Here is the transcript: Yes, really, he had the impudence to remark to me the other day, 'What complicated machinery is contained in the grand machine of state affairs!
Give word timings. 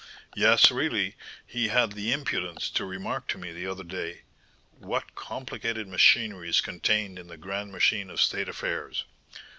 Yes, 0.35 0.71
really, 0.71 1.15
he 1.45 1.67
had 1.67 1.91
the 1.91 2.11
impudence 2.11 2.71
to 2.71 2.85
remark 2.85 3.27
to 3.27 3.37
me 3.37 3.51
the 3.51 3.67
other 3.67 3.83
day, 3.83 4.23
'What 4.79 5.13
complicated 5.13 5.87
machinery 5.87 6.49
is 6.49 6.59
contained 6.59 7.19
in 7.19 7.27
the 7.27 7.37
grand 7.37 7.71
machine 7.71 8.09
of 8.09 8.19
state 8.19 8.49
affairs! 8.49 9.03